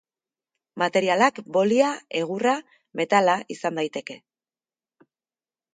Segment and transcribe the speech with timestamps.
[0.83, 1.91] Materialak bolia,
[2.23, 2.57] egurra,
[3.01, 4.19] metala izan daiteke.